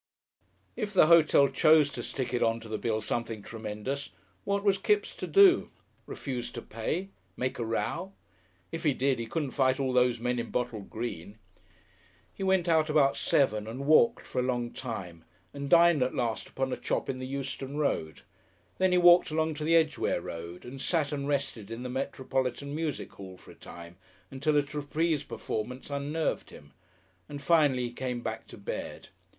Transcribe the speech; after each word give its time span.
If 0.75 0.95
the 0.95 1.05
hotel 1.05 1.47
chose 1.47 1.91
to 1.91 2.01
stick 2.01 2.33
it 2.33 2.41
on 2.41 2.59
to 2.61 2.67
the 2.67 2.79
bill 2.79 3.01
something 3.01 3.43
tremendous 3.43 4.09
what 4.45 4.63
was 4.63 4.79
Kipps 4.79 5.15
to 5.17 5.27
do? 5.27 5.69
Refuse 6.07 6.49
to 6.53 6.61
pay? 6.63 7.09
Make 7.37 7.59
a 7.59 7.63
row? 7.65 8.13
If 8.71 8.83
he 8.83 8.95
did 8.95 9.19
he 9.19 9.27
couldn't 9.27 9.51
fight 9.51 9.79
all 9.79 9.93
these 9.93 10.19
men 10.19 10.39
in 10.39 10.49
bottle 10.49 10.79
green.... 10.81 11.37
He 12.33 12.41
went 12.41 12.67
out 12.67 12.89
about 12.89 13.15
seven 13.15 13.67
and 13.67 13.85
walked 13.85 14.23
for 14.25 14.39
a 14.41 14.43
long 14.43 14.71
time 14.71 15.23
and 15.53 15.69
dined 15.69 16.01
at 16.01 16.15
last 16.15 16.49
upon 16.49 16.73
a 16.73 16.77
chop 16.77 17.07
in 17.07 17.17
the 17.17 17.27
Euston 17.27 17.77
Road; 17.77 18.21
then 18.79 18.91
he 18.93 18.97
walked 18.97 19.29
along 19.29 19.53
to 19.53 19.63
the 19.63 19.75
Edgeware 19.75 20.19
Road 20.19 20.65
and 20.65 20.81
sat 20.81 21.11
and 21.11 21.27
rested 21.27 21.69
in 21.69 21.83
the 21.83 21.89
Metropolitan 21.89 22.73
Music 22.73 23.11
Hall 23.11 23.37
for 23.37 23.51
a 23.51 23.53
time 23.53 23.97
until 24.31 24.57
a 24.57 24.63
trapeze 24.63 25.23
performance 25.23 25.91
unnerved 25.91 26.49
him 26.49 26.73
and 27.29 27.39
finally 27.39 27.83
he 27.83 27.91
came 27.93 28.21
back 28.21 28.47
to 28.47 28.57
bed. 28.57 29.09